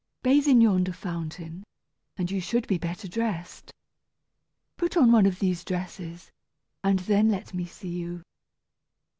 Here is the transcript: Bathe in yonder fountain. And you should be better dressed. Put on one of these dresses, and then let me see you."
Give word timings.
Bathe 0.23 0.47
in 0.47 0.61
yonder 0.61 0.93
fountain. 0.93 1.63
And 2.17 2.31
you 2.31 2.41
should 2.41 2.65
be 2.65 2.79
better 2.79 3.07
dressed. 3.07 3.71
Put 4.75 4.97
on 4.97 5.11
one 5.11 5.27
of 5.27 5.37
these 5.37 5.63
dresses, 5.63 6.31
and 6.83 6.97
then 6.97 7.29
let 7.29 7.53
me 7.53 7.67
see 7.67 7.89
you." 7.99 8.23